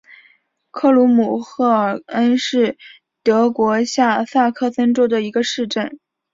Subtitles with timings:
[0.71, 2.75] 克鲁姆赫尔恩是
[3.21, 5.99] 德国下萨克森州的一个市镇。